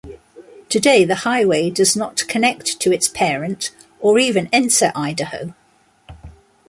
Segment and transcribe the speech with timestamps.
[0.67, 3.69] Today the highway does not connect to its parent,
[3.99, 5.53] or even enter Idaho.